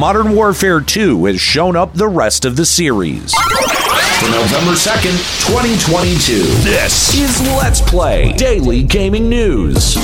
Modern 0.00 0.34
Warfare 0.34 0.80
2 0.80 1.26
has 1.26 1.38
shown 1.42 1.76
up 1.76 1.92
the 1.92 2.08
rest 2.08 2.46
of 2.46 2.56
the 2.56 2.64
series. 2.64 3.34
For 3.34 4.30
November 4.30 4.72
2nd, 4.72 5.12
2022, 5.46 6.36
this 6.64 7.14
is 7.14 7.38
Let's 7.48 7.82
Play 7.82 8.32
Daily 8.32 8.82
Gaming 8.82 9.28
News. 9.28 9.96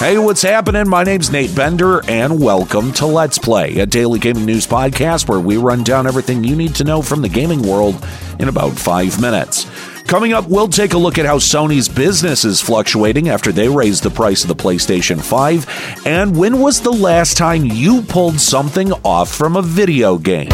Hey, 0.00 0.18
what's 0.18 0.42
happening? 0.42 0.88
My 0.88 1.04
name's 1.04 1.30
Nate 1.30 1.54
Bender, 1.54 2.04
and 2.10 2.42
welcome 2.42 2.92
to 2.94 3.06
Let's 3.06 3.38
Play, 3.38 3.78
a 3.78 3.86
daily 3.86 4.18
gaming 4.18 4.46
news 4.46 4.66
podcast 4.66 5.28
where 5.28 5.38
we 5.38 5.58
run 5.58 5.84
down 5.84 6.08
everything 6.08 6.42
you 6.42 6.56
need 6.56 6.74
to 6.74 6.82
know 6.82 7.02
from 7.02 7.22
the 7.22 7.28
gaming 7.28 7.62
world 7.62 8.04
in 8.40 8.48
about 8.48 8.72
five 8.72 9.20
minutes. 9.20 9.64
Coming 10.06 10.32
up, 10.32 10.48
we'll 10.48 10.68
take 10.68 10.92
a 10.92 10.98
look 10.98 11.18
at 11.18 11.26
how 11.26 11.38
Sony's 11.38 11.88
business 11.88 12.44
is 12.44 12.60
fluctuating 12.60 13.28
after 13.28 13.50
they 13.50 13.68
raised 13.68 14.04
the 14.04 14.10
price 14.10 14.44
of 14.44 14.48
the 14.48 14.54
PlayStation 14.54 15.20
5, 15.20 16.06
and 16.06 16.36
when 16.36 16.60
was 16.60 16.80
the 16.80 16.92
last 16.92 17.36
time 17.36 17.64
you 17.64 18.02
pulled 18.02 18.38
something 18.38 18.92
off 19.04 19.34
from 19.34 19.56
a 19.56 19.62
video 19.62 20.16
game? 20.16 20.48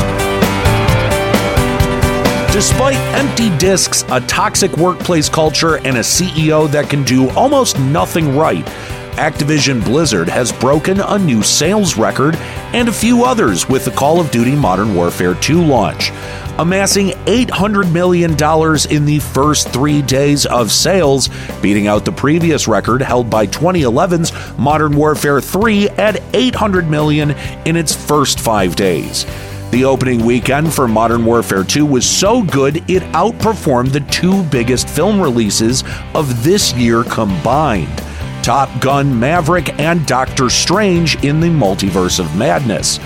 Despite 2.50 2.96
empty 3.14 3.54
discs, 3.58 4.06
a 4.10 4.22
toxic 4.22 4.74
workplace 4.78 5.28
culture, 5.28 5.76
and 5.76 5.98
a 5.98 6.00
CEO 6.00 6.70
that 6.70 6.88
can 6.88 7.04
do 7.04 7.28
almost 7.32 7.78
nothing 7.78 8.34
right, 8.34 8.64
Activision 9.16 9.84
Blizzard 9.84 10.30
has 10.30 10.50
broken 10.50 10.98
a 11.00 11.18
new 11.18 11.42
sales 11.42 11.98
record 11.98 12.36
and 12.72 12.88
a 12.88 12.92
few 12.92 13.24
others 13.24 13.68
with 13.68 13.84
the 13.84 13.90
Call 13.90 14.18
of 14.18 14.30
Duty 14.30 14.56
Modern 14.56 14.94
Warfare 14.94 15.34
2 15.34 15.62
launch, 15.62 16.10
amassing 16.58 17.08
$800 17.08 17.92
million 17.92 18.32
in 18.32 19.04
the 19.06 19.18
first 19.32 19.68
three 19.70 20.02
days 20.02 20.46
of 20.46 20.70
sales, 20.70 21.28
beating 21.60 21.86
out 21.86 22.04
the 22.04 22.12
previous 22.12 22.68
record 22.68 23.02
held 23.02 23.30
by 23.30 23.46
2011's 23.46 24.58
Modern 24.58 24.96
Warfare 24.96 25.40
3 25.40 25.88
at 25.90 26.22
800 26.34 26.88
million 26.88 27.30
in 27.66 27.76
its 27.76 27.94
first 27.94 28.40
five 28.40 28.76
days. 28.76 29.24
The 29.70 29.86
opening 29.86 30.24
weekend 30.26 30.74
for 30.74 30.86
Modern 30.86 31.24
Warfare 31.24 31.64
2 31.64 31.86
was 31.86 32.04
so 32.04 32.42
good 32.42 32.76
it 32.90 33.02
outperformed 33.14 33.92
the 33.92 34.00
two 34.00 34.42
biggest 34.44 34.86
film 34.88 35.18
releases 35.18 35.82
of 36.14 36.44
this 36.44 36.74
year 36.74 37.04
combined. 37.04 38.02
Top 38.42 38.68
Gun 38.82 39.18
Maverick 39.18 39.78
and 39.78 40.04
Doctor 40.04 40.50
Strange 40.50 41.24
in 41.24 41.40
the 41.40 41.46
Multiverse 41.46 42.20
of 42.20 42.36
Madness. 42.36 42.98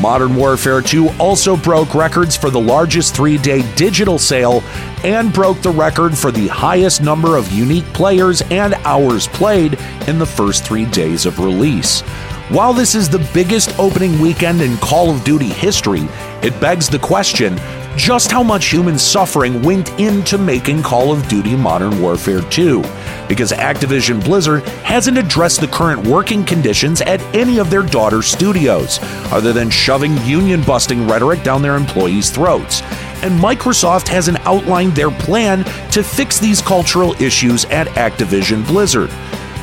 Modern 0.00 0.36
Warfare 0.36 0.80
2 0.80 1.08
also 1.18 1.56
broke 1.56 1.94
records 1.94 2.36
for 2.36 2.50
the 2.50 2.60
largest 2.60 3.16
three 3.16 3.36
day 3.36 3.62
digital 3.74 4.18
sale 4.18 4.62
and 5.02 5.32
broke 5.32 5.60
the 5.60 5.70
record 5.70 6.16
for 6.16 6.30
the 6.30 6.46
highest 6.46 7.02
number 7.02 7.36
of 7.36 7.50
unique 7.50 7.86
players 7.86 8.40
and 8.50 8.74
hours 8.84 9.26
played 9.26 9.78
in 10.06 10.18
the 10.18 10.26
first 10.26 10.64
three 10.64 10.86
days 10.86 11.26
of 11.26 11.40
release. 11.40 12.02
While 12.50 12.72
this 12.72 12.94
is 12.94 13.08
the 13.08 13.28
biggest 13.34 13.76
opening 13.78 14.20
weekend 14.20 14.62
in 14.62 14.76
Call 14.78 15.10
of 15.10 15.24
Duty 15.24 15.48
history, 15.48 16.08
it 16.42 16.58
begs 16.60 16.88
the 16.88 16.98
question 16.98 17.58
just 17.96 18.30
how 18.30 18.44
much 18.44 18.66
human 18.66 18.98
suffering 18.98 19.60
went 19.62 19.90
into 19.98 20.38
making 20.38 20.82
Call 20.84 21.12
of 21.12 21.26
Duty 21.28 21.56
Modern 21.56 22.00
Warfare 22.00 22.42
2? 22.42 22.82
Because 23.28 23.52
Activision 23.52 24.24
Blizzard 24.24 24.62
hasn't 24.84 25.18
addressed 25.18 25.60
the 25.60 25.68
current 25.68 26.06
working 26.06 26.44
conditions 26.44 27.00
at 27.02 27.20
any 27.34 27.58
of 27.58 27.70
their 27.70 27.82
daughter 27.82 28.22
studios, 28.22 28.98
other 29.32 29.52
than 29.52 29.70
shoving 29.70 30.16
union 30.24 30.62
busting 30.62 31.06
rhetoric 31.06 31.42
down 31.42 31.62
their 31.62 31.76
employees' 31.76 32.30
throats. 32.30 32.82
And 33.22 33.38
Microsoft 33.38 34.08
hasn't 34.08 34.38
outlined 34.46 34.94
their 34.94 35.10
plan 35.10 35.64
to 35.90 36.02
fix 36.02 36.38
these 36.38 36.62
cultural 36.62 37.20
issues 37.20 37.64
at 37.66 37.86
Activision 37.88 38.66
Blizzard. 38.66 39.10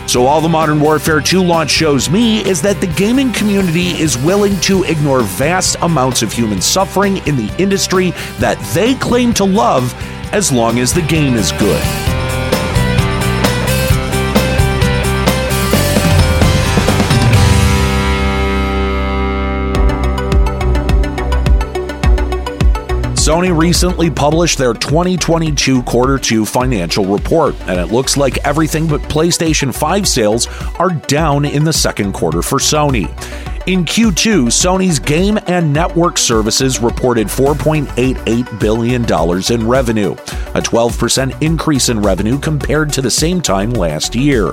So, 0.08 0.28
all 0.28 0.40
the 0.40 0.50
Modern 0.50 0.80
Warfare 0.80 1.20
2 1.20 1.42
launch 1.42 1.72
shows 1.72 2.12
me 2.12 2.48
is 2.48 2.62
that 2.62 2.80
the 2.80 2.88
gaming 2.88 3.34
community 3.34 4.00
is 4.00 4.18
willing 4.20 4.60
to 4.62 4.84
ignore 4.84 5.22
vast 5.22 5.78
amounts 5.82 6.22
of 6.22 6.32
human 6.32 6.62
suffering 6.62 7.18
in 7.26 7.36
the 7.36 7.52
industry 7.58 8.12
that 8.38 8.60
they 8.76 8.94
claim 8.96 9.34
to 9.34 9.44
love 9.44 9.94
as 10.32 10.52
long 10.52 10.78
as 10.78 10.94
the 10.94 11.02
game 11.02 11.34
is 11.34 11.52
good. 11.54 12.15
Sony 23.26 23.60
recently 23.60 24.12
published 24.12 24.60
their 24.60 24.76
2022 24.76 25.82
quarter 25.82 26.20
2 26.20 26.46
financial 26.46 27.06
report, 27.06 27.56
and 27.62 27.80
it 27.80 27.92
looks 27.92 28.18
like 28.18 28.38
everything 28.46 28.88
but 28.88 29.02
PlayStation 29.02 29.74
5 29.74 30.08
sales 30.08 30.46
are 30.78 30.92
down 30.92 31.44
in 31.44 31.64
the 31.64 31.74
second 31.74 32.14
quarter 32.14 32.44
for 32.44 32.60
Sony. 32.60 33.10
In 33.66 33.84
Q2, 33.84 34.50
Sony's 34.50 35.00
game 35.00 35.40
and 35.48 35.74
network 35.74 36.20
services 36.20 36.80
reported 36.80 37.26
$4.88 37.26 38.60
billion 38.60 39.04
in 39.52 39.68
revenue, 39.68 40.12
a 40.12 40.62
12% 40.62 41.42
increase 41.42 41.90
in 41.90 42.00
revenue 42.00 42.38
compared 42.38 42.94
to 42.94 43.02
the 43.02 43.10
same 43.10 43.42
time 43.42 43.72
last 43.72 44.14
year. 44.14 44.52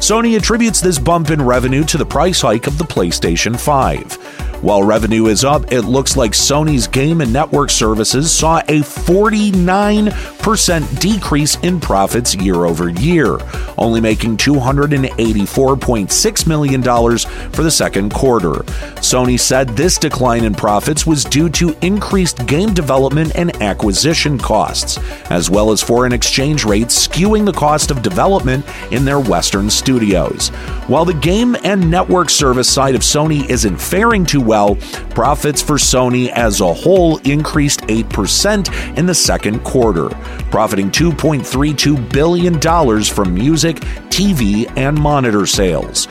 Sony 0.00 0.36
attributes 0.36 0.80
this 0.80 0.98
bump 0.98 1.30
in 1.30 1.40
revenue 1.40 1.84
to 1.84 1.96
the 1.96 2.06
price 2.06 2.40
hike 2.40 2.66
of 2.66 2.78
the 2.78 2.84
PlayStation 2.84 3.56
5. 3.56 4.47
While 4.60 4.82
revenue 4.82 5.26
is 5.26 5.44
up, 5.44 5.70
it 5.70 5.82
looks 5.82 6.16
like 6.16 6.32
Sony's 6.32 6.88
game 6.88 7.20
and 7.20 7.32
network 7.32 7.70
services 7.70 8.32
saw 8.32 8.58
a 8.58 8.80
49% 8.80 11.00
decrease 11.00 11.56
in 11.60 11.78
profits 11.78 12.34
year 12.34 12.64
over 12.64 12.88
year, 12.88 13.38
only 13.78 14.00
making 14.00 14.38
$284.6 14.38 16.46
million 16.48 16.82
for 16.82 17.62
the 17.62 17.70
second 17.70 18.12
quarter. 18.12 18.64
Sony 18.98 19.38
said 19.38 19.68
this 19.68 19.96
decline 19.96 20.42
in 20.42 20.54
profits 20.54 21.06
was 21.06 21.22
due 21.22 21.48
to 21.50 21.76
increased 21.80 22.44
game 22.46 22.74
development 22.74 23.36
and 23.36 23.62
acquisition 23.62 24.38
costs, 24.38 24.98
as 25.30 25.48
well 25.48 25.70
as 25.70 25.80
foreign 25.80 26.12
exchange 26.12 26.64
rates 26.64 27.06
skewing 27.06 27.46
the 27.46 27.52
cost 27.52 27.92
of 27.92 28.02
development 28.02 28.66
in 28.90 29.04
their 29.04 29.20
Western 29.20 29.70
studios. 29.70 30.48
While 30.88 31.04
the 31.04 31.14
game 31.14 31.54
and 31.62 31.88
network 31.88 32.28
service 32.28 32.68
side 32.68 32.96
of 32.96 33.02
Sony 33.02 33.48
isn't 33.48 33.80
faring 33.80 34.26
too 34.26 34.47
well. 34.48 34.74
Profits 35.10 35.62
for 35.62 35.76
Sony 35.76 36.30
as 36.30 36.60
a 36.60 36.74
whole 36.74 37.18
increased 37.18 37.82
8% 37.82 38.96
in 38.98 39.06
the 39.06 39.14
second 39.14 39.60
quarter, 39.60 40.08
profiting 40.50 40.90
$2.32 40.90 42.12
billion 42.12 42.60
from 43.04 43.34
music, 43.34 43.76
TV, 44.08 44.68
and 44.76 44.98
monitor 44.98 45.46
sales. 45.46 46.08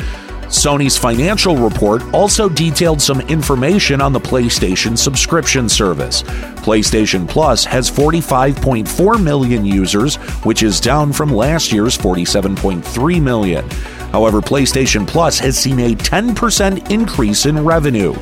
Sony's 0.48 0.98
financial 0.98 1.58
report 1.58 2.02
also 2.14 2.48
detailed 2.48 3.02
some 3.02 3.20
information 3.22 4.00
on 4.00 4.14
the 4.14 4.20
PlayStation 4.20 4.98
subscription 4.98 5.68
service. 5.68 6.24
PlayStation 6.24 7.28
Plus 7.28 7.66
has 7.66 7.92
45.4 7.92 9.22
million 9.22 9.66
users, 9.66 10.16
which 10.46 10.64
is 10.64 10.80
down 10.80 11.12
from 11.12 11.34
last 11.34 11.74
year's 11.74 11.98
47.3 11.98 13.22
million. 13.22 13.68
However, 14.12 14.42
PlayStation 14.42 15.08
Plus 15.08 15.40
has 15.40 15.58
seen 15.58 15.80
a 15.80 15.96
10% 15.96 16.92
increase 16.92 17.46
in 17.46 17.64
revenue, 17.64 18.14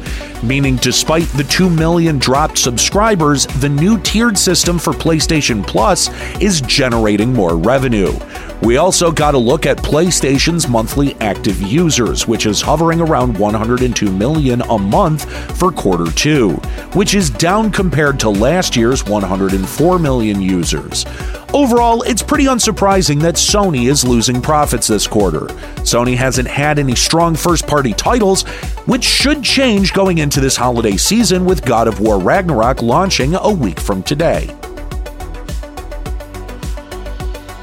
meaning 0.45 0.75
despite 0.77 1.27
the 1.29 1.43
2 1.43 1.69
million 1.69 2.19
dropped 2.19 2.57
subscribers, 2.57 3.45
the 3.59 3.69
new 3.69 3.99
tiered 3.99 4.37
system 4.37 4.77
for 4.77 4.93
PlayStation 4.93 5.65
Plus 5.65 6.09
is 6.41 6.61
generating 6.61 7.33
more 7.33 7.57
revenue. 7.57 8.13
We 8.61 8.77
also 8.77 9.11
got 9.11 9.35
a 9.35 9.37
look 9.37 9.65
at 9.65 9.77
PlayStation's 9.77 10.67
monthly 10.67 11.13
active 11.15 11.61
users, 11.61 12.27
which 12.27 12.45
is 12.45 12.61
hovering 12.61 13.01
around 13.01 13.37
102 13.37 14.11
million 14.11 14.61
a 14.61 14.77
month 14.77 15.29
for 15.57 15.71
quarter 15.71 16.11
two, 16.11 16.51
which 16.93 17.15
is 17.15 17.29
down 17.29 17.71
compared 17.71 18.19
to 18.21 18.29
last 18.29 18.75
year's 18.75 19.05
104 19.05 19.99
million 19.99 20.41
users. 20.41 21.05
Overall, 21.53 22.01
it's 22.01 22.23
pretty 22.23 22.45
unsurprising 22.45 23.21
that 23.21 23.35
Sony 23.35 23.89
is 23.89 24.03
losing 24.03 24.41
profits 24.41 24.87
this 24.87 25.05
quarter. 25.05 25.41
Sony 25.85 26.15
hasn't 26.15 26.47
had 26.47 26.79
any 26.79 26.95
strong 26.95 27.35
first 27.35 27.67
party 27.67 27.93
titles, 27.93 28.43
which 28.85 29.03
should 29.03 29.43
change 29.43 29.93
going 29.93 30.19
into 30.19 30.39
this 30.39 30.55
holiday 30.55 30.97
season 30.97 31.45
with 31.45 31.65
God 31.65 31.87
of 31.87 31.99
War 31.99 32.19
Ragnarok 32.19 32.81
launching 32.81 33.35
a 33.35 33.51
week 33.51 33.79
from 33.79 34.03
today. 34.03 34.55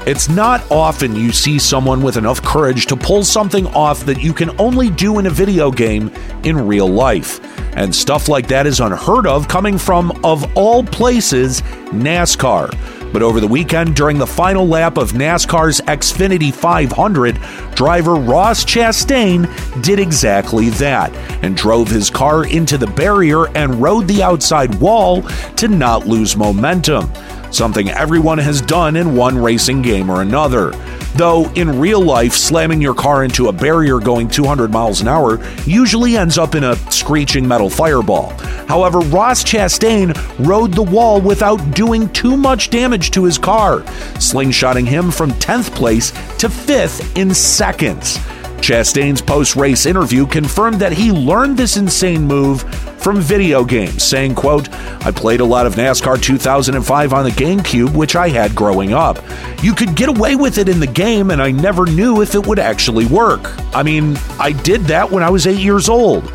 It's 0.05 0.27
not 0.27 0.69
often 0.69 1.15
you 1.15 1.31
see 1.31 1.57
someone 1.57 2.01
with 2.01 2.17
enough 2.17 2.41
courage 2.41 2.87
to 2.87 2.97
pull 2.97 3.23
something 3.23 3.67
off 3.67 4.05
that 4.05 4.21
you 4.21 4.33
can 4.33 4.59
only 4.59 4.89
do 4.89 5.17
in 5.17 5.27
a 5.27 5.29
video 5.29 5.71
game 5.71 6.11
in 6.43 6.67
real 6.67 6.89
life. 6.89 7.39
And 7.77 7.95
stuff 7.95 8.27
like 8.27 8.49
that 8.49 8.67
is 8.67 8.81
unheard 8.81 9.25
of 9.25 9.47
coming 9.47 9.77
from, 9.77 10.11
of 10.25 10.45
all 10.57 10.83
places, 10.83 11.61
NASCAR. 11.91 12.92
But 13.13 13.21
over 13.21 13.39
the 13.39 13.47
weekend, 13.47 13.95
during 13.95 14.17
the 14.17 14.27
final 14.27 14.67
lap 14.67 14.97
of 14.97 15.11
NASCAR's 15.11 15.79
Xfinity 15.81 16.51
500, 16.51 17.39
driver 17.75 18.15
Ross 18.15 18.65
Chastain 18.65 19.47
did 19.83 19.99
exactly 19.99 20.69
that 20.71 21.15
and 21.43 21.55
drove 21.55 21.87
his 21.87 22.09
car 22.09 22.45
into 22.47 22.77
the 22.77 22.87
barrier 22.87 23.47
and 23.55 23.75
rode 23.75 24.07
the 24.07 24.23
outside 24.23 24.73
wall 24.81 25.21
to 25.57 25.67
not 25.67 26.07
lose 26.07 26.35
momentum 26.35 27.09
something 27.53 27.89
everyone 27.89 28.39
has 28.39 28.61
done 28.61 28.95
in 28.95 29.15
one 29.15 29.37
racing 29.37 29.81
game 29.81 30.09
or 30.09 30.21
another. 30.21 30.71
Though 31.15 31.51
in 31.53 31.79
real 31.79 32.01
life, 32.01 32.33
slamming 32.33 32.81
your 32.81 32.95
car 32.95 33.23
into 33.23 33.47
a 33.47 33.53
barrier 33.53 33.99
going 33.99 34.27
200 34.27 34.71
miles 34.71 35.01
an 35.01 35.07
hour 35.07 35.39
usually 35.65 36.17
ends 36.17 36.37
up 36.37 36.55
in 36.55 36.63
a 36.63 36.75
screeching 36.91 37.47
metal 37.47 37.69
fireball. 37.69 38.31
However, 38.67 38.99
Ross 38.99 39.43
Chastain 39.43 40.13
rode 40.45 40.73
the 40.73 40.81
wall 40.81 41.21
without 41.21 41.57
doing 41.75 42.09
too 42.09 42.35
much 42.35 42.69
damage 42.71 43.11
to 43.11 43.23
his 43.25 43.37
car, 43.37 43.81
slingshotting 44.17 44.87
him 44.87 45.11
from 45.11 45.31
10th 45.33 45.73
place 45.75 46.11
to 46.39 46.47
5th 46.47 47.15
in 47.15 47.33
seconds. 47.33 48.17
Chastain's 48.63 49.21
post 49.21 49.57
race 49.57 49.85
interview 49.85 50.25
confirmed 50.25 50.79
that 50.79 50.93
he 50.93 51.11
learned 51.11 51.57
this 51.57 51.75
insane 51.75 52.25
move 52.25 52.61
from 52.97 53.19
video 53.19 53.65
games, 53.65 54.03
saying, 54.03 54.35
quote, 54.35 54.71
I 55.05 55.11
played 55.11 55.41
a 55.41 55.45
lot 55.45 55.65
of 55.65 55.75
NASCAR 55.75 56.21
2005 56.23 57.11
on 57.11 57.25
the 57.25 57.31
GameCube, 57.31 57.93
which 57.93 58.15
I 58.15 58.29
had 58.29 58.55
growing 58.55 58.93
up. 58.93 59.17
You 59.61 59.73
could 59.73 59.97
get 59.97 60.07
away 60.07 60.37
with 60.37 60.57
it 60.59 60.69
in 60.69 60.79
the 60.79 60.87
game, 60.87 61.31
and 61.31 61.41
I 61.41 61.51
never 61.51 61.85
knew 61.85 62.21
if 62.21 62.35
it 62.35 62.47
would 62.47 62.57
actually 62.57 63.05
work. 63.05 63.51
I 63.75 63.83
mean, 63.83 64.15
I 64.39 64.53
did 64.53 64.83
that 64.83 65.11
when 65.11 65.23
I 65.23 65.29
was 65.29 65.45
eight 65.45 65.59
years 65.59 65.89
old. 65.89 66.29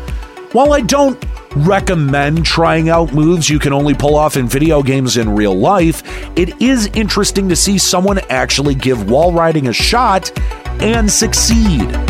While 0.51 0.71
I 0.71 0.81
don't 0.81 1.17
recommend 1.55 2.45
trying 2.45 2.89
out 2.89 3.11
moves 3.11 3.49
you 3.49 3.57
can 3.57 3.73
only 3.73 3.95
pull 3.95 4.15
off 4.15 4.37
in 4.37 4.47
video 4.47 4.83
games 4.83 5.17
in 5.17 5.35
real 5.35 5.57
life, 5.57 6.03
it 6.37 6.61
is 6.61 6.91
interesting 6.93 7.49
to 7.49 7.55
see 7.55 7.79
someone 7.79 8.19
actually 8.29 8.75
give 8.75 9.09
wall 9.09 9.33
riding 9.33 9.67
a 9.67 9.73
shot 9.73 10.31
and 10.79 11.11
succeed. 11.11 12.08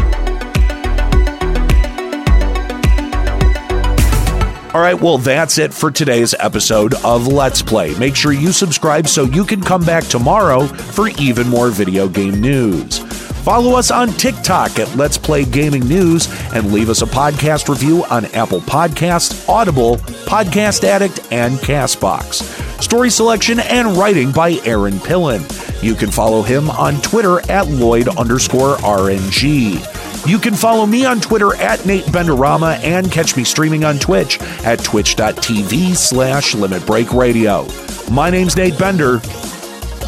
Right, 4.93 5.01
well, 5.01 5.19
that's 5.19 5.59
it 5.59 5.71
for 5.71 5.91
today's 5.91 6.33
episode 6.39 6.95
of 7.03 7.27
Let's 7.27 7.61
Play. 7.61 7.95
Make 7.99 8.15
sure 8.15 8.31
you 8.31 8.51
subscribe 8.51 9.07
so 9.07 9.23
you 9.25 9.45
can 9.45 9.61
come 9.61 9.83
back 9.83 10.03
tomorrow 10.05 10.65
for 10.65 11.09
even 11.19 11.47
more 11.47 11.69
video 11.69 12.07
game 12.07 12.41
news. 12.41 12.97
Follow 13.43 13.77
us 13.77 13.91
on 13.91 14.07
TikTok 14.09 14.79
at 14.79 14.95
Let's 14.95 15.17
Play 15.17 15.45
Gaming 15.45 15.87
News 15.87 16.27
and 16.55 16.73
leave 16.73 16.89
us 16.89 17.03
a 17.03 17.05
podcast 17.05 17.69
review 17.69 18.03
on 18.05 18.25
Apple 18.27 18.61
Podcasts, 18.61 19.47
Audible, 19.47 19.97
Podcast 20.25 20.83
Addict, 20.83 21.19
and 21.31 21.59
Castbox. 21.59 22.41
Story 22.81 23.11
selection 23.11 23.59
and 23.59 23.95
writing 23.95 24.31
by 24.31 24.53
Aaron 24.65 24.95
Pillen. 24.95 25.43
You 25.83 25.93
can 25.93 26.09
follow 26.09 26.41
him 26.41 26.69
on 26.71 26.99
Twitter 27.01 27.41
at 27.51 27.67
Lloyd 27.67 28.07
underscore 28.17 28.77
RNG. 28.77 29.98
You 30.25 30.37
can 30.37 30.53
follow 30.53 30.85
me 30.85 31.05
on 31.05 31.19
Twitter 31.21 31.55
at 31.55 31.85
Nate 31.85 32.05
Benderama 32.05 32.77
and 32.83 33.11
catch 33.11 33.35
me 33.35 33.43
streaming 33.43 33.83
on 33.83 33.97
Twitch 33.99 34.39
at 34.63 34.83
twitch.tv 34.83 35.95
slash 35.95 36.53
Limit 36.53 36.85
Break 36.85 37.13
Radio. 37.13 37.67
My 38.11 38.29
name's 38.29 38.55
Nate 38.55 38.77
Bender. 38.77 39.19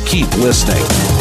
Keep 0.05 0.35
listening. 0.37 1.20